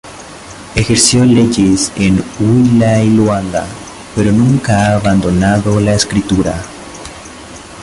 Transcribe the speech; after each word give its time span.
Ejerció 0.73 1.23
leyes 1.25 1.91
en 1.95 2.23
Huila 2.39 3.03
y 3.03 3.11
Luanda, 3.11 3.67
pero 4.15 4.31
nunca 4.31 4.87
ha 4.87 4.95
abandonado 4.95 5.79
la 5.79 5.93
escritura. 5.93 6.55